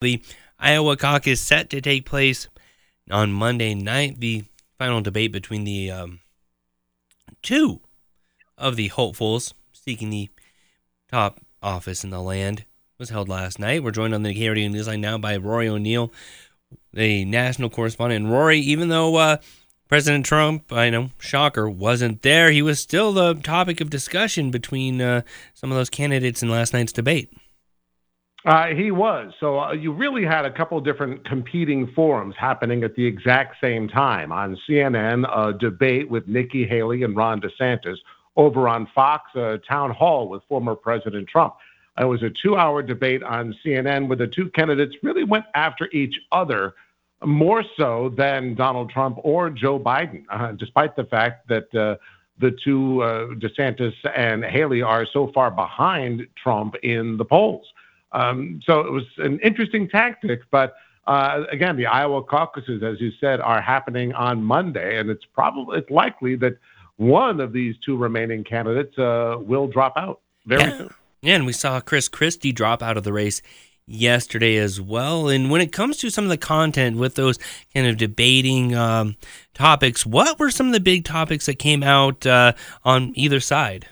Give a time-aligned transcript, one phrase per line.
[0.00, 0.22] The
[0.58, 2.48] Iowa caucus set to take place
[3.10, 4.18] on Monday night.
[4.18, 4.44] The
[4.78, 6.20] final debate between the um,
[7.42, 7.80] two
[8.56, 10.30] of the hopefuls seeking the
[11.10, 12.64] top office in the land
[12.98, 13.82] was held last night.
[13.82, 16.10] We're joined on the KRDO Newsline now by Rory O'Neill,
[16.94, 18.24] the national correspondent.
[18.24, 19.36] And Rory, even though uh,
[19.86, 25.02] President Trump, I know, shocker, wasn't there, he was still the topic of discussion between
[25.02, 25.22] uh,
[25.52, 27.30] some of those candidates in last night's debate.
[28.46, 29.32] Uh, he was.
[29.38, 33.86] So uh, you really had a couple different competing forums happening at the exact same
[33.86, 34.32] time.
[34.32, 37.96] On CNN, a debate with Nikki Haley and Ron DeSantis.
[38.36, 41.54] Over on Fox, a town hall with former President Trump.
[41.98, 45.90] It was a two hour debate on CNN where the two candidates really went after
[45.92, 46.74] each other
[47.24, 51.96] more so than Donald Trump or Joe Biden, uh, despite the fact that uh,
[52.38, 57.66] the two, uh, DeSantis and Haley, are so far behind Trump in the polls.
[58.12, 60.74] Um, so it was an interesting tactic, but
[61.06, 65.78] uh, again, the Iowa caucuses, as you said, are happening on Monday, and it's probably
[65.78, 66.56] it's likely that
[66.96, 70.78] one of these two remaining candidates uh, will drop out very yeah.
[70.78, 70.94] soon.
[71.22, 73.42] Yeah, and we saw Chris Christie drop out of the race
[73.86, 75.28] yesterday as well.
[75.28, 77.38] And when it comes to some of the content with those
[77.74, 79.16] kind of debating um,
[79.52, 82.52] topics, what were some of the big topics that came out uh,
[82.84, 83.86] on either side?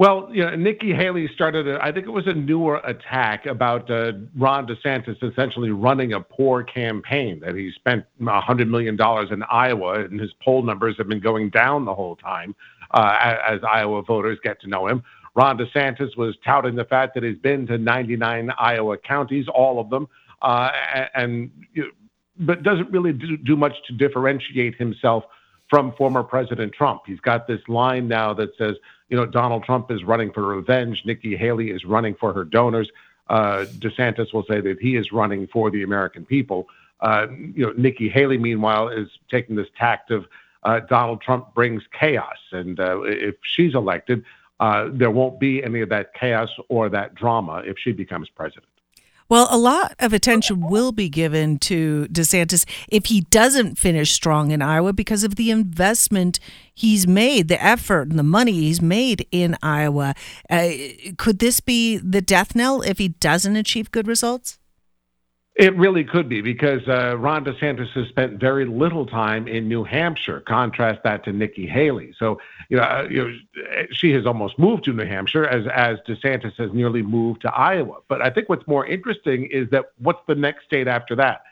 [0.00, 3.90] Well, you know, Nikki Haley started, a, I think it was a newer attack about
[3.90, 8.98] uh, Ron DeSantis essentially running a poor campaign, that he spent $100 million
[9.30, 12.56] in Iowa, and his poll numbers have been going down the whole time
[12.92, 15.02] uh, as, Iowa voters get to know him.
[15.34, 19.90] Ron DeSantis was touting the fact that he's been to 99 Iowa counties, all of
[19.90, 20.08] them,
[20.40, 20.70] uh,
[21.14, 21.50] and,
[22.38, 25.24] but doesn't really do, do much to differentiate himself
[25.70, 27.02] from former President Trump.
[27.06, 28.76] He's got this line now that says,
[29.08, 31.02] you know, Donald Trump is running for revenge.
[31.06, 32.90] Nikki Haley is running for her donors.
[33.28, 36.68] Uh, DeSantis will say that he is running for the American people.
[36.98, 40.26] Uh, you know, Nikki Haley, meanwhile, is taking this tact of
[40.64, 44.24] uh, Donald Trump brings chaos, and uh, if she's elected,
[44.58, 48.66] uh, there won't be any of that chaos or that drama if she becomes president.
[49.30, 54.50] Well, a lot of attention will be given to DeSantis if he doesn't finish strong
[54.50, 56.40] in Iowa because of the investment
[56.74, 60.16] he's made, the effort and the money he's made in Iowa.
[60.50, 60.70] Uh,
[61.16, 64.58] could this be the death knell if he doesn't achieve good results?
[65.56, 69.82] It really could be because uh, Ron DeSantis has spent very little time in New
[69.82, 70.40] Hampshire.
[70.40, 72.14] Contrast that to Nikki Haley.
[72.18, 75.98] So, you know, uh, you know, she has almost moved to New Hampshire as as
[76.08, 77.98] DeSantis has nearly moved to Iowa.
[78.08, 81.42] But I think what's more interesting is that what's the next state after that?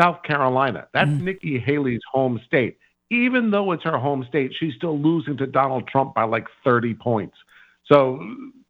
[0.00, 0.88] South Carolina.
[0.94, 1.20] That's mm.
[1.20, 2.78] Nikki Haley's home state.
[3.10, 6.94] Even though it's her home state, she's still losing to Donald Trump by like 30
[6.94, 7.36] points.
[7.84, 8.18] So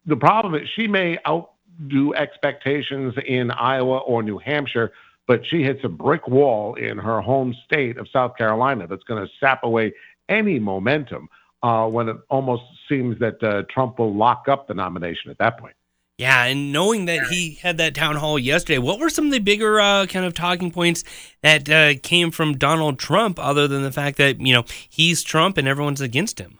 [0.05, 1.51] the problem is she may out
[1.87, 4.91] do expectations in Iowa or New Hampshire,
[5.27, 9.25] but she hits a brick wall in her home state of South Carolina that's going
[9.25, 9.93] to sap away
[10.29, 11.29] any momentum
[11.61, 15.57] uh, when it almost seems that uh, Trump will lock up the nomination at that
[15.57, 15.75] point.
[16.19, 19.39] Yeah, and knowing that he had that town hall yesterday, what were some of the
[19.39, 21.03] bigger uh, kind of talking points
[21.41, 25.57] that uh, came from Donald Trump, other than the fact that you know he's Trump
[25.57, 26.59] and everyone's against him?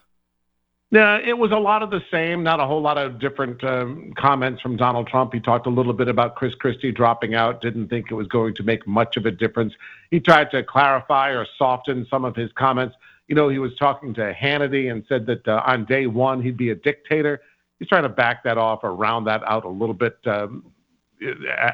[0.93, 4.13] Yeah, it was a lot of the same, not a whole lot of different um,
[4.15, 5.33] comments from Donald Trump.
[5.33, 8.53] He talked a little bit about Chris Christie dropping out, didn't think it was going
[8.53, 9.73] to make much of a difference.
[10.11, 12.95] He tried to clarify or soften some of his comments.
[13.27, 16.57] You know, he was talking to Hannity and said that uh, on day one he'd
[16.57, 17.41] be a dictator.
[17.79, 20.19] He's trying to back that off or round that out a little bit.
[20.27, 20.63] Um,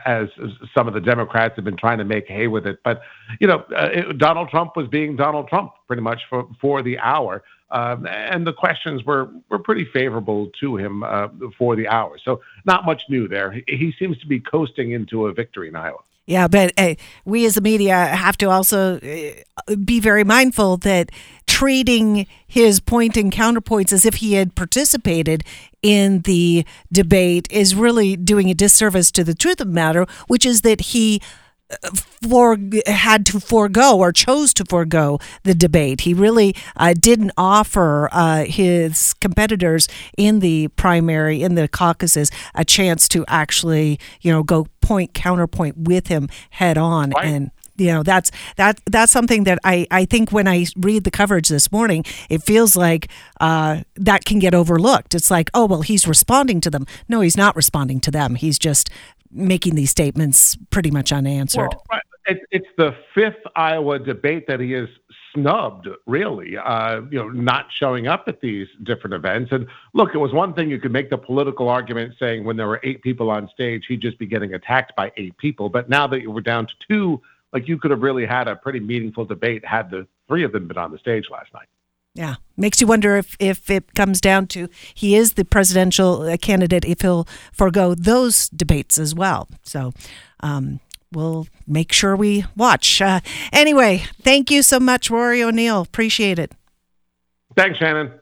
[0.05, 0.29] as
[0.73, 2.79] some of the Democrats have been trying to make hay with it.
[2.83, 3.01] But,
[3.39, 6.99] you know, uh, it, Donald Trump was being Donald Trump pretty much for, for the
[6.99, 7.43] hour.
[7.71, 11.27] Um, and the questions were, were pretty favorable to him uh,
[11.57, 12.17] for the hour.
[12.23, 13.51] So not much new there.
[13.51, 15.99] He, he seems to be coasting into a victory in Iowa.
[16.29, 16.93] Yeah, but uh,
[17.25, 21.09] we as the media have to also uh, be very mindful that
[21.47, 25.43] treating his point and counterpoints as if he had participated
[25.81, 30.45] in the debate is really doing a disservice to the truth of the matter, which
[30.45, 31.19] is that he
[32.27, 32.57] for
[32.87, 36.01] had to forego or chose to forego the debate.
[36.01, 39.87] He really uh, didn't offer uh, his competitors
[40.17, 45.77] in the primary in the caucuses a chance to actually, you know, go point counterpoint
[45.77, 47.27] with him head on right.
[47.27, 51.11] and you know that's that that's something that I, I think when I read the
[51.11, 53.07] coverage this morning, it feels like
[53.39, 55.13] uh, that can get overlooked.
[55.13, 56.87] It's like, oh well, he's responding to them.
[57.07, 58.33] No, he's not responding to them.
[58.33, 58.89] He's just
[59.31, 61.75] making these statements pretty much unanswered.
[61.89, 61.98] Well.
[62.29, 64.87] It, it's the fifth Iowa debate that he has
[65.33, 69.51] snubbed, really, uh, you know, not showing up at these different events.
[69.51, 72.67] And look, it was one thing you could make the political argument saying when there
[72.67, 75.69] were eight people on stage, he'd just be getting attacked by eight people.
[75.69, 77.21] But now that you were down to two,
[77.53, 80.67] like you could have really had a pretty meaningful debate had the three of them
[80.67, 81.67] been on the stage last night.
[82.15, 86.37] Yeah, makes you wonder if if it comes down to he is the presidential uh,
[86.37, 89.47] candidate, if he'll forego those debates as well.
[89.63, 89.93] So.
[90.41, 90.79] Um,
[91.11, 93.01] we'll make sure we watch.
[93.01, 93.19] Uh,
[93.51, 95.81] anyway, thank you so much, Rory O'Neill.
[95.81, 96.51] Appreciate it.
[97.55, 98.18] Thanks, Shannon.